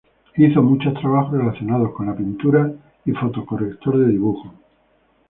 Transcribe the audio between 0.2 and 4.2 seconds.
Hizo muchos trabajos relacionados con la pintura y foto-corrector de